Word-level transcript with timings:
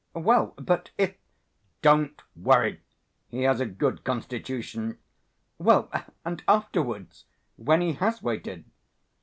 "Well, 0.15 0.55
but 0.57 0.89
if..." 0.97 1.15
"Don't 1.83 2.19
worry, 2.35 2.81
he 3.29 3.43
has 3.43 3.59
a 3.59 3.67
good 3.67 4.03
constitution...." 4.03 4.97
"Well, 5.59 5.91
and 6.25 6.41
afterwards, 6.47 7.25
when 7.55 7.81
he 7.81 7.93
has 7.93 8.23
waited?" 8.23 8.65